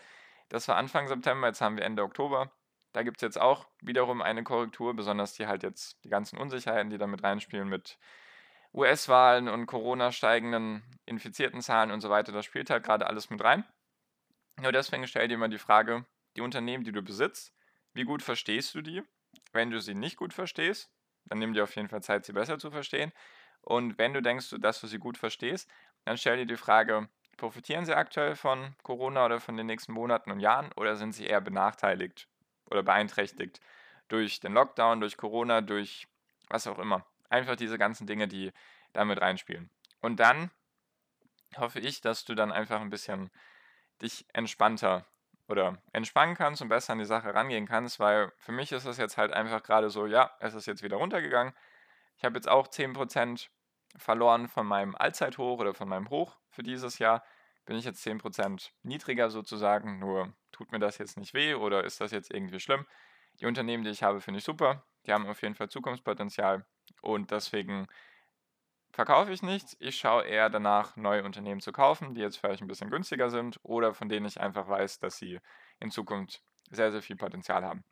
Das 0.49 0.67
war 0.67 0.77
Anfang 0.77 1.07
September, 1.07 1.47
jetzt 1.47 1.61
haben 1.61 1.77
wir 1.77 1.85
Ende 1.85 2.03
Oktober. 2.03 2.51
Da 2.95 3.03
gibt 3.05 3.19
es 3.19 3.23
jetzt 3.23 3.41
auch 3.41 3.67
wiederum 3.81 4.23
eine 4.23 4.43
Korrektur, 4.43 4.97
besonders 4.97 5.35
die 5.35 5.47
halt 5.47 5.63
jetzt 5.63 6.03
die 6.05 6.09
ganzen 6.09 6.39
Unsicherheiten, 6.39 6.91
die 6.91 6.99
da 6.99 7.07
mit 7.07 7.23
reinspielen, 7.23 7.69
mit 7.69 7.99
US-Wahlen 8.75 9.49
und 9.49 9.67
Corona 9.67 10.13
steigenden 10.13 10.83
infizierten 11.07 11.63
Zahlen 11.63 11.91
und 11.91 12.01
so 12.01 12.11
weiter. 12.11 12.33
Das 12.33 12.45
spielt 12.45 12.71
halt 12.71 12.85
gerade 12.85 13.07
alles 13.07 13.31
mit 13.31 13.43
rein. 13.43 13.65
Nur 14.61 14.73
deswegen 14.73 15.07
stell 15.07 15.29
dir 15.29 15.35
immer 15.35 15.49
die 15.49 15.59
Frage, 15.59 16.05
die 16.37 16.41
Unternehmen, 16.41 16.85
die 16.85 16.93
du 16.93 17.03
besitzt, 17.03 17.55
wie 17.95 18.05
gut 18.05 18.23
verstehst 18.23 18.75
du 18.75 18.83
die? 18.83 19.03
Wenn 19.53 19.71
du 19.71 19.81
sie 19.81 19.95
nicht 19.95 20.17
gut 20.17 20.33
verstehst, 20.33 20.91
dann 21.25 21.39
nimm 21.39 21.55
dir 21.55 21.65
auf 21.65 21.75
jeden 21.77 21.89
Fall 21.89 22.03
Zeit, 22.03 22.25
sie 22.25 22.33
besser 22.33 22.59
zu 22.59 22.71
verstehen. 22.71 23.13
Und 23.63 23.99
wenn 23.99 24.15
du 24.15 24.23
denkst, 24.23 24.55
dass 24.61 24.81
du 24.81 24.87
sie 24.87 24.99
gut 24.99 25.17
verstehst, 25.19 25.71
dann 26.05 26.17
stell 26.17 26.37
dir 26.37 26.47
die 26.47 26.57
Frage, 26.57 27.09
profitieren 27.37 27.85
sie 27.85 27.97
aktuell 27.97 28.37
von 28.37 28.75
Corona 28.83 29.25
oder 29.25 29.41
von 29.41 29.57
den 29.57 29.67
nächsten 29.67 29.93
Monaten 29.93 30.31
und 30.31 30.41
Jahren 30.41 30.73
oder 30.77 30.97
sind 30.97 31.13
sie 31.13 31.27
eher 31.27 31.41
benachteiligt 31.41 32.29
oder 32.71 32.83
beeinträchtigt 32.83 33.61
durch 34.09 34.41
den 34.41 34.53
Lockdown, 34.53 35.01
durch 35.01 35.17
Corona, 35.17 35.61
durch 35.61 36.09
was 36.49 36.67
auch 36.67 36.79
immer. 36.79 37.07
Einfach 37.29 37.57
diese 37.57 37.79
ganzen 37.79 38.07
Dinge, 38.07 38.29
die 38.29 38.53
damit 38.93 39.21
reinspielen. 39.21 39.71
Und 40.01 40.21
dann 40.21 40.51
hoffe 41.57 41.81
ich, 41.81 42.01
dass 42.01 42.25
du 42.25 42.35
dann 42.35 42.53
einfach 42.53 42.81
ein 42.81 42.91
bisschen 42.91 43.31
dich 44.03 44.27
entspannter 44.33 45.07
oder 45.49 45.83
entspannen 45.93 46.35
kannst 46.35 46.63
und 46.63 46.69
besser 46.69 46.93
an 46.93 46.99
die 46.99 47.05
Sache 47.05 47.35
rangehen 47.35 47.67
kannst, 47.67 47.99
weil 47.99 48.33
für 48.37 48.53
mich 48.53 48.71
ist 48.73 48.85
es 48.85 48.99
jetzt 48.99 49.17
halt 49.17 49.33
einfach 49.33 49.63
gerade 49.63 49.91
so, 49.91 50.07
ja, 50.07 50.31
es 50.41 50.55
ist 50.55 50.67
jetzt 50.67 50.83
wieder 50.83 50.99
runtergegangen. 50.99 51.55
Ich 52.17 52.25
habe 52.25 52.37
jetzt 52.37 52.49
auch 52.49 52.69
10% 52.69 53.51
verloren 53.97 54.49
von 54.49 54.67
meinem 54.67 54.95
Allzeithoch 54.95 55.59
oder 55.59 55.75
von 55.75 55.89
meinem 55.89 56.11
Hoch 56.11 56.37
für 56.51 56.63
dieses 56.63 56.99
Jahr. 56.99 57.25
Bin 57.65 57.77
ich 57.77 57.85
jetzt 57.85 58.03
10% 58.07 58.73
niedriger 58.83 59.31
sozusagen, 59.31 59.99
nur 59.99 60.35
tut 60.53 60.73
mir 60.73 60.79
das 60.79 60.99
jetzt 60.99 61.17
nicht 61.17 61.35
weh 61.35 61.55
oder 61.55 61.85
ist 61.85 62.01
das 62.01 62.11
jetzt 62.13 62.33
irgendwie 62.33 62.61
schlimm? 62.61 62.87
Die 63.41 63.47
Unternehmen, 63.47 63.85
die 63.85 63.91
ich 63.91 64.03
habe, 64.03 64.21
finde 64.21 64.39
ich 64.39 64.45
super. 64.45 64.85
Die 65.07 65.13
haben 65.13 65.27
auf 65.27 65.43
jeden 65.43 65.55
Fall 65.55 65.69
Zukunftspotenzial 65.69 66.67
und 67.03 67.31
deswegen 67.31 67.87
verkaufe 68.93 69.33
ich 69.33 69.43
nichts. 69.43 69.77
Ich 69.81 69.97
schaue 69.99 70.25
eher 70.25 70.51
danach, 70.51 70.97
neue 70.97 71.25
Unternehmen 71.25 71.61
zu 71.61 71.73
kaufen, 71.73 72.15
die 72.15 72.21
jetzt 72.21 72.39
vielleicht 72.39 72.63
ein 72.63 72.69
bisschen 72.69 72.91
günstiger 72.91 73.31
sind 73.31 73.59
oder 73.63 73.95
von 73.95 74.09
denen 74.09 74.27
ich 74.27 74.41
einfach 74.41 74.69
weiß, 74.69 74.99
dass 74.99 75.17
sie 75.19 75.41
in 75.81 75.91
Zukunft 75.91 76.43
sehr, 76.71 76.91
sehr 76.91 77.03
viel 77.03 77.17
Potenzial 77.17 77.65
haben. 77.65 77.85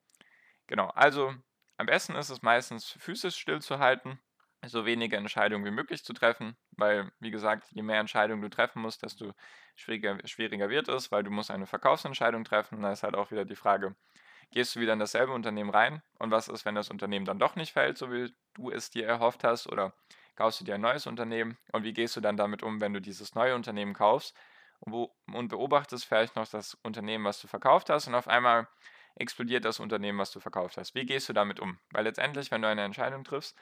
Genau, 0.67 0.89
also 0.89 1.35
am 1.77 1.87
besten 1.87 2.15
ist 2.17 2.31
es 2.31 2.43
meistens, 2.43 2.91
Füße 2.99 3.31
stillzuhalten, 3.31 4.19
so 4.65 4.85
wenige 4.87 5.17
Entscheidungen 5.17 5.65
wie 5.65 5.71
möglich 5.71 6.05
zu 6.05 6.13
treffen, 6.13 6.57
weil, 6.73 7.13
wie 7.21 7.31
gesagt, 7.31 7.69
je 7.71 7.83
mehr 7.83 8.01
Entscheidungen 8.01 8.43
du 8.43 8.49
treffen 8.49 8.83
musst, 8.83 9.03
desto 9.03 9.33
schwieriger, 9.77 10.19
schwieriger 10.27 10.69
wird 10.71 10.89
es, 10.89 11.13
weil 11.13 11.23
du 11.23 11.31
musst 11.31 11.51
eine 11.51 11.67
Verkaufsentscheidung 11.67 12.45
treffen. 12.45 12.83
Da 12.83 12.93
ist 12.93 13.03
halt 13.03 13.15
auch 13.15 13.31
wieder 13.31 13.45
die 13.45 13.57
Frage, 13.57 13.95
gehst 14.51 14.75
du 14.75 14.81
wieder 14.81 14.93
in 14.93 14.99
dasselbe 14.99 15.33
Unternehmen 15.33 15.71
rein 15.71 16.03
und 16.19 16.31
was 16.31 16.49
ist, 16.49 16.65
wenn 16.65 16.75
das 16.75 16.91
Unternehmen 16.91 17.27
dann 17.27 17.39
doch 17.39 17.57
nicht 17.57 17.73
fällt, 17.73 17.99
so 17.99 18.11
wie 18.13 18.35
du 18.55 18.71
es 18.71 18.91
dir 18.91 19.07
erhofft 19.07 19.45
hast 19.45 19.71
oder 19.71 19.93
kaufst 20.37 20.61
du 20.61 20.65
dir 20.65 20.75
ein 20.75 20.81
neues 20.81 21.07
Unternehmen 21.07 21.59
und 21.73 21.85
wie 21.85 21.93
gehst 21.93 22.17
du 22.17 22.21
dann 22.21 22.37
damit 22.37 22.63
um, 22.63 22.81
wenn 22.81 22.93
du 22.93 23.01
dieses 23.01 23.35
neue 23.35 23.55
Unternehmen 23.55 23.95
kaufst 23.95 24.37
und, 24.81 25.49
beobachtest 25.49 26.05
vielleicht 26.05 26.37
noch 26.37 26.49
das 26.49 26.75
Unternehmen, 26.83 27.25
was 27.25 27.41
du 27.41 27.49
verkauft 27.49 27.91
hast 27.91 28.07
und 28.07 28.15
auf 28.15 28.29
einmal 28.29 28.69
explodiert 29.15 29.65
das 29.65 29.81
Unternehmen, 29.81 30.19
was 30.19 30.31
du 30.31 30.41
verkauft 30.41 30.77
hast. 30.77 30.95
Wie 30.95 31.07
gehst 31.07 31.29
du 31.29 31.33
damit 31.33 31.59
um? 31.59 31.79
Weil 31.91 32.05
letztendlich, 32.05 32.51
wenn 32.51 32.63
du 32.63 32.69
eine 32.69 32.85
Entscheidung 32.85 33.25
triffst, 33.25 33.57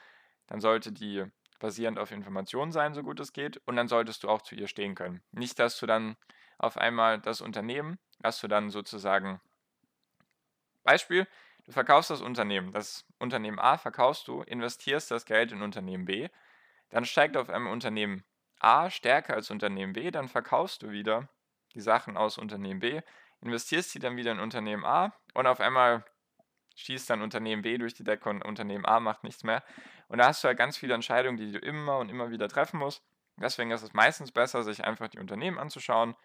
dann 0.47 0.59
sollte 0.59 0.91
die 0.91 1.25
basierend 1.59 1.97
auf 1.97 2.11
Informationen 2.11 2.73
sein, 2.73 2.93
so 2.93 3.01
gut 3.01 3.19
es 3.19 3.31
geht, 3.31 3.57
und 3.65 3.77
dann 3.77 3.87
solltest 3.87 4.23
du 4.23 4.29
auch 4.29 4.41
zu 4.41 4.55
ihr 4.55 4.67
stehen 4.67 4.95
können. 4.95 5.23
Nicht, 5.31 5.57
dass 5.59 5.79
du 5.79 5.85
dann 5.85 6.17
auf 6.57 6.77
einmal 6.77 7.19
das 7.19 7.41
Unternehmen, 7.41 7.97
dass 8.19 8.39
du 8.41 8.47
dann 8.47 8.69
sozusagen, 8.69 9.39
Beispiel, 10.85 11.27
du 11.65 11.73
verkaufst 11.73 12.09
das 12.09 12.21
Unternehmen, 12.21 12.71
das 12.71 13.05
Unternehmen 13.19 13.59
A 13.59 13.77
verkaufst 13.77 14.27
du, 14.29 14.41
investierst 14.43 15.11
das 15.11 15.25
Geld 15.25 15.51
in 15.51 15.61
Unternehmen 15.61 16.05
B 16.05 16.29
dann 16.89 17.05
steigt 17.05 17.37
auf 17.37 17.49
einmal 17.49 17.73
Unternehmen 17.73 18.23
A 18.59 18.89
stärker 18.89 19.33
als 19.33 19.51
Unternehmen 19.51 19.93
B, 19.93 20.11
dann 20.11 20.29
verkaufst 20.29 20.81
du 20.81 20.91
wieder 20.91 21.29
die 21.73 21.81
Sachen 21.81 22.17
aus 22.17 22.37
Unternehmen 22.37 22.79
B, 22.79 23.01
investierst 23.41 23.91
sie 23.91 23.99
dann 23.99 24.15
wieder 24.15 24.31
in 24.31 24.39
Unternehmen 24.39 24.85
A 24.85 25.13
und 25.33 25.45
auf 25.45 25.59
einmal 25.59 26.05
schießt 26.75 27.09
dann 27.09 27.21
Unternehmen 27.21 27.61
B 27.61 27.77
durch 27.77 27.93
die 27.93 28.03
Decke 28.03 28.29
und 28.29 28.43
Unternehmen 28.43 28.85
A 28.85 28.99
macht 28.99 29.23
nichts 29.23 29.43
mehr. 29.43 29.63
Und 30.07 30.19
da 30.19 30.27
hast 30.27 30.43
du 30.43 30.47
halt 30.47 30.57
ganz 30.57 30.77
viele 30.77 30.93
Entscheidungen, 30.93 31.37
die 31.37 31.51
du 31.51 31.59
immer 31.59 31.97
und 31.97 32.09
immer 32.09 32.31
wieder 32.31 32.47
treffen 32.47 32.79
musst. 32.79 33.03
Deswegen 33.37 33.71
ist 33.71 33.81
es 33.81 33.93
meistens 33.93 34.31
besser, 34.31 34.63
sich 34.63 34.83
einfach 34.83 35.09
die 35.09 35.19
Unternehmen 35.19 35.57
anzuschauen, 35.57 36.15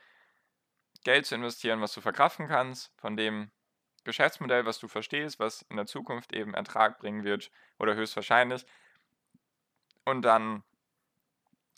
Geld 1.02 1.26
zu 1.26 1.34
investieren, 1.34 1.80
was 1.80 1.92
du 1.94 2.00
verkraften 2.00 2.46
kannst, 2.46 2.92
von 2.96 3.16
dem 3.16 3.50
Geschäftsmodell, 4.04 4.66
was 4.66 4.78
du 4.78 4.88
verstehst, 4.88 5.38
was 5.38 5.62
in 5.62 5.76
der 5.76 5.86
Zukunft 5.86 6.32
eben 6.32 6.54
Ertrag 6.54 6.98
bringen 6.98 7.24
wird 7.24 7.50
oder 7.78 7.94
höchstwahrscheinlich 7.94 8.66
und 10.04 10.22
dann 10.22 10.62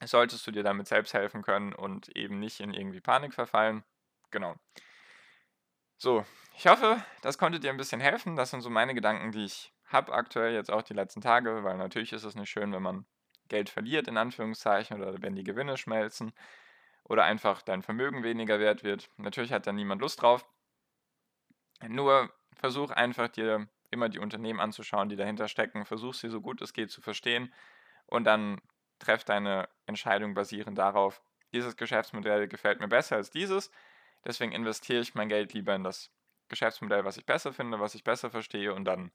solltest 0.05 0.47
du 0.47 0.51
dir 0.51 0.63
damit 0.63 0.89
selbst 0.89 1.15
helfen 1.15 1.43
können 1.43 1.73
und 1.73 2.09
eben 2.17 2.39
nicht 2.39 2.61
in 2.61 2.75
irgendwie 2.75 3.01
Panik 3.01 3.35
verfallen. 3.35 3.85
Genau. 4.31 4.57
So, 5.97 6.25
ich 6.57 6.67
hoffe, 6.67 7.05
das 7.21 7.39
konnte 7.39 7.61
dir 7.61 7.71
ein 7.71 7.77
bisschen 7.77 8.01
helfen. 8.01 8.35
Das 8.35 8.51
sind 8.51 8.63
so 8.63 8.71
meine 8.71 8.95
Gedanken, 8.95 9.31
die 9.31 9.45
ich 9.45 9.73
habe 9.87 10.13
aktuell 10.13 10.55
jetzt 10.55 10.71
auch 10.71 10.83
die 10.83 10.95
letzten 10.95 11.21
Tage, 11.21 11.63
weil 11.63 11.77
natürlich 11.77 12.13
ist 12.13 12.25
es 12.25 12.35
nicht 12.35 12.51
schön, 12.51 12.73
wenn 12.73 12.83
man 12.83 13.05
Geld 13.49 13.69
verliert, 13.69 14.09
in 14.09 14.17
Anführungszeichen, 14.17 15.01
oder 15.01 15.21
wenn 15.21 15.35
die 15.35 15.45
Gewinne 15.45 15.77
schmelzen 15.77 16.33
oder 17.05 17.25
einfach 17.25 17.63
dein 17.63 17.83
Vermögen 17.83 18.23
weniger 18.23 18.59
wert 18.59 18.83
wird. 18.83 19.11
Natürlich 19.19 19.53
hat 19.53 19.67
da 19.67 19.73
niemand 19.73 20.01
Lust 20.01 20.23
drauf. 20.23 20.47
Nur 21.89 22.33
versuch 22.55 22.91
einfach 22.91 23.29
dir 23.29 23.69
immer 23.91 24.09
die 24.09 24.19
Unternehmen 24.19 24.61
anzuschauen, 24.61 25.09
die 25.09 25.17
dahinter 25.17 25.49
stecken. 25.49 25.85
Versuch 25.85 26.15
sie 26.15 26.29
so 26.29 26.41
gut 26.41 26.63
es 26.63 26.73
geht 26.73 26.91
zu 26.91 27.01
verstehen 27.03 27.53
und 28.07 28.25
dann 28.25 28.61
treff 28.99 29.25
deine 29.25 29.69
Entscheidung 29.87 30.35
basierend 30.35 30.79
darauf, 30.79 31.21
dieses 31.53 31.77
Geschäftsmodell 31.77 32.49
gefällt 32.49 32.81
mir 32.81 32.89
besser 32.89 33.17
als 33.17 33.31
dieses, 33.31 33.71
deswegen 34.25 34.53
investiere 34.53 35.01
ich 35.01 35.15
mein 35.15 35.29
Geld 35.29 35.53
lieber 35.53 35.75
in 35.75 35.85
das 35.85 36.11
Geschäftsmodell, 36.49 37.05
was 37.05 37.17
ich 37.17 37.27
besser 37.27 37.53
finde, 37.53 37.81
was 37.81 37.95
ich 37.95 38.05
besser 38.05 38.31
verstehe 38.31 38.75
und 38.75 38.85
dann 38.85 39.11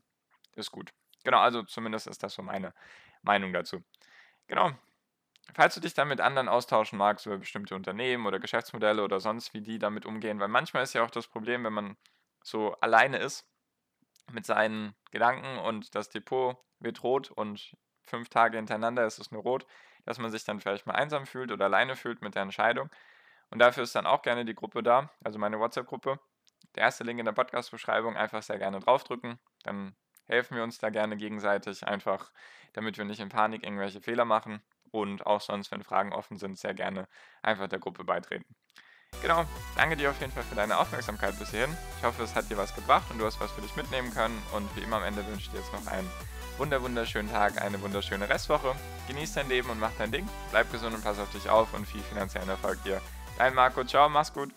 ist 0.55 0.71
gut. 0.71 0.93
Genau, 1.23 1.39
also 1.39 1.63
zumindest 1.63 2.07
ist 2.07 2.23
das 2.23 2.33
so 2.33 2.41
meine 2.41 2.73
Meinung 3.21 3.53
dazu. 3.53 3.83
Genau. 4.47 4.71
Falls 5.53 5.75
du 5.75 5.79
dich 5.79 5.93
dann 5.93 6.09
mit 6.09 6.19
anderen 6.19 6.49
austauschen 6.49 6.97
magst 6.97 7.25
über 7.25 7.37
bestimmte 7.37 7.75
Unternehmen 7.75 8.25
oder 8.25 8.39
Geschäftsmodelle 8.39 9.03
oder 9.03 9.19
sonst, 9.19 9.53
wie 9.53 9.61
die 9.61 9.79
damit 9.79 10.05
umgehen, 10.05 10.39
weil 10.39 10.49
manchmal 10.49 10.83
ist 10.83 10.93
ja 10.93 11.03
auch 11.03 11.09
das 11.09 11.27
Problem, 11.27 11.63
wenn 11.63 11.73
man 11.73 11.97
so 12.47 12.73
alleine 12.79 13.17
ist 13.17 13.45
mit 14.31 14.45
seinen 14.45 14.95
Gedanken 15.11 15.57
und 15.59 15.93
das 15.95 16.09
Depot 16.09 16.55
wird 16.79 17.03
rot 17.03 17.29
und 17.29 17.75
fünf 18.03 18.29
Tage 18.29 18.55
hintereinander 18.55 19.05
ist 19.05 19.19
es 19.19 19.31
nur 19.31 19.41
rot, 19.41 19.65
dass 20.05 20.17
man 20.17 20.31
sich 20.31 20.45
dann 20.45 20.61
vielleicht 20.61 20.85
mal 20.85 20.93
einsam 20.93 21.25
fühlt 21.25 21.51
oder 21.51 21.65
alleine 21.65 21.97
fühlt 21.97 22.21
mit 22.21 22.35
der 22.35 22.43
Entscheidung. 22.43 22.89
Und 23.49 23.59
dafür 23.59 23.83
ist 23.83 23.95
dann 23.95 24.05
auch 24.05 24.21
gerne 24.21 24.45
die 24.45 24.55
Gruppe 24.55 24.81
da, 24.81 25.09
also 25.23 25.39
meine 25.39 25.59
WhatsApp-Gruppe. 25.59 26.19
der 26.75 26.83
erste 26.83 27.03
Link 27.03 27.19
in 27.19 27.25
der 27.25 27.33
Podcast-Beschreibung, 27.33 28.15
einfach 28.15 28.41
sehr 28.41 28.59
gerne 28.59 28.79
draufdrücken. 28.79 29.39
Dann 29.63 29.95
helfen 30.25 30.55
wir 30.55 30.63
uns 30.63 30.77
da 30.77 30.89
gerne 30.89 31.17
gegenseitig, 31.17 31.85
einfach 31.85 32.31
damit 32.73 32.97
wir 32.97 33.05
nicht 33.05 33.19
in 33.19 33.29
Panik 33.29 33.63
irgendwelche 33.63 34.01
Fehler 34.01 34.25
machen. 34.25 34.61
Und 34.91 35.25
auch 35.25 35.41
sonst, 35.41 35.71
wenn 35.71 35.83
Fragen 35.83 36.13
offen 36.13 36.37
sind, 36.37 36.57
sehr 36.57 36.73
gerne 36.73 37.07
einfach 37.41 37.67
der 37.67 37.79
Gruppe 37.79 38.03
beitreten. 38.03 38.55
Genau, 39.21 39.45
danke 39.75 39.97
dir 39.97 40.11
auf 40.11 40.19
jeden 40.21 40.31
Fall 40.31 40.43
für 40.43 40.55
deine 40.55 40.77
Aufmerksamkeit 40.77 41.37
bis 41.39 41.51
hierhin. 41.51 41.75
Ich 41.97 42.05
hoffe, 42.05 42.23
es 42.23 42.35
hat 42.35 42.49
dir 42.49 42.57
was 42.57 42.73
gebracht 42.75 43.05
und 43.09 43.19
du 43.19 43.25
hast 43.25 43.39
was 43.39 43.51
für 43.51 43.61
dich 43.61 43.75
mitnehmen 43.75 44.13
können. 44.13 44.41
Und 44.53 44.73
wie 44.75 44.81
immer 44.81 44.97
am 44.97 45.03
Ende 45.03 45.25
wünsche 45.25 45.41
ich 45.41 45.51
dir 45.51 45.57
jetzt 45.57 45.73
noch 45.73 45.91
einen 45.91 46.09
wunder 46.57 46.81
wunderschönen 46.81 47.31
Tag, 47.31 47.61
eine 47.61 47.81
wunderschöne 47.81 48.29
Restwoche. 48.29 48.75
Genieß 49.07 49.33
dein 49.33 49.49
Leben 49.49 49.69
und 49.69 49.79
mach 49.79 49.91
dein 49.97 50.11
Ding. 50.11 50.27
Bleib 50.51 50.71
gesund 50.71 50.95
und 50.95 51.03
pass 51.03 51.19
auf 51.19 51.31
dich 51.31 51.49
auf 51.49 51.73
und 51.73 51.87
viel 51.87 52.01
finanziellen 52.01 52.49
Erfolg 52.49 52.83
dir. 52.83 53.01
Dein 53.37 53.53
Marco, 53.53 53.83
ciao, 53.83 54.09
mach's 54.09 54.33
gut. 54.33 54.51